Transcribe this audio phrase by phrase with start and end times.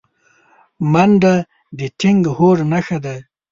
[0.91, 1.33] منډه
[1.77, 3.15] د ټینګ هوډ نښه ده